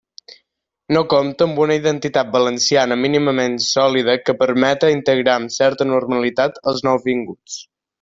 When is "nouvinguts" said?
6.93-7.65